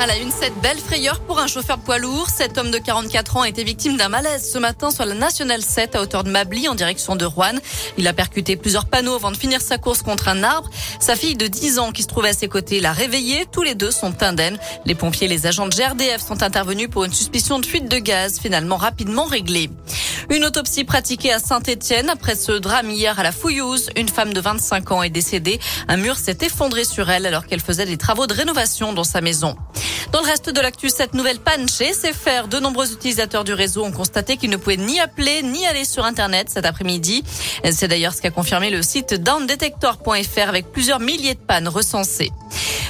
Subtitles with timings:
[0.00, 2.28] À la une, cette belle frayeur pour un chauffeur poids lourd.
[2.32, 5.60] Cet homme de 44 ans a été victime d'un malaise ce matin sur la Nationale
[5.60, 7.58] 7 à hauteur de Mably en direction de Rouen.
[7.96, 10.70] Il a percuté plusieurs panneaux avant de finir sa course contre un arbre.
[11.00, 13.44] Sa fille de 10 ans qui se trouvait à ses côtés l'a réveillé.
[13.50, 14.58] Tous les deux sont indemnes.
[14.84, 17.98] Les pompiers et les agents de GRDF sont intervenus pour une suspicion de fuite de
[17.98, 19.68] gaz finalement rapidement réglée.
[20.30, 23.90] Une autopsie pratiquée à Saint-Etienne après ce drame hier à la Fouillouse.
[23.96, 25.58] Une femme de 25 ans est décédée.
[25.88, 29.20] Un mur s'est effondré sur elle alors qu'elle faisait des travaux de rénovation dans sa
[29.20, 29.56] maison.
[30.12, 33.84] Dans le reste de l'actu, cette nouvelle panne chez SFR, de nombreux utilisateurs du réseau
[33.84, 37.22] ont constaté qu'ils ne pouvaient ni appeler ni aller sur Internet cet après-midi.
[37.70, 42.32] C'est d'ailleurs ce qu'a confirmé le site downdetector.fr avec plusieurs milliers de pannes recensées.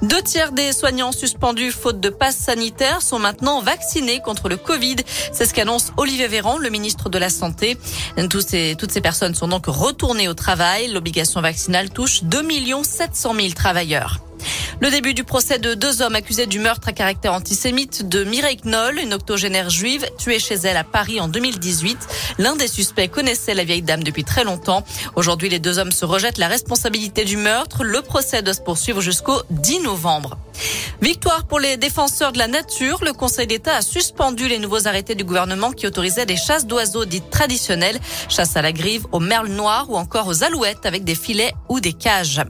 [0.00, 4.96] Deux tiers des soignants suspendus faute de passe sanitaire sont maintenant vaccinés contre le Covid.
[5.32, 7.76] C'est ce qu'annonce Olivier Véran, le ministre de la Santé.
[8.30, 10.88] Toutes ces personnes sont donc retournées au travail.
[10.88, 12.42] L'obligation vaccinale touche 2
[12.82, 14.18] 700 000 travailleurs.
[14.82, 18.56] Le début du procès de deux hommes accusés du meurtre à caractère antisémite de Mireille
[18.64, 21.96] Knoll, une octogénaire juive tuée chez elle à Paris en 2018.
[22.38, 24.82] L'un des suspects connaissait la vieille dame depuis très longtemps.
[25.14, 27.84] Aujourd'hui, les deux hommes se rejettent la responsabilité du meurtre.
[27.84, 30.36] Le procès doit se poursuivre jusqu'au 10 novembre.
[31.00, 33.04] Victoire pour les défenseurs de la nature.
[33.04, 37.04] Le Conseil d'État a suspendu les nouveaux arrêtés du gouvernement qui autorisaient des chasses d'oiseaux
[37.04, 41.14] dites traditionnelles, chasse à la grive, aux merles noires ou encore aux alouettes avec des
[41.14, 42.42] filets ou des cages.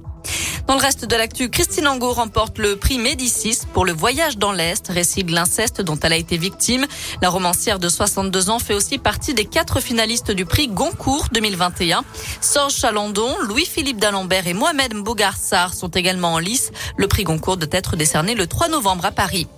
[0.73, 4.53] Dans le reste de l'actu, Christine Angot remporte le prix Médicis pour le voyage dans
[4.53, 6.87] l'Est, récit de l'inceste dont elle a été victime.
[7.21, 12.05] La romancière de 62 ans fait aussi partie des quatre finalistes du prix Goncourt 2021.
[12.41, 16.71] Sorge Chalandon, Louis-Philippe d'Alembert et Mohamed Mbougarsar sont également en lice.
[16.97, 19.49] Le prix Goncourt doit être décerné le 3 novembre à Paris.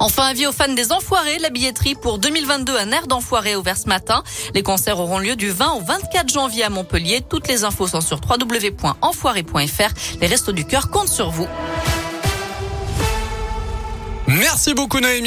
[0.00, 3.88] Enfin, avis aux fans des Enfoirés, la billetterie pour 2022 un air d'Enfoirés ouvert ce
[3.88, 4.22] matin.
[4.54, 7.20] Les concerts auront lieu du 20 au 24 janvier à Montpellier.
[7.28, 10.20] Toutes les infos sont sur www.enfoiré.fr.
[10.20, 11.48] Les Restos du Cœur comptent sur vous.
[14.28, 15.26] Merci beaucoup Noémie.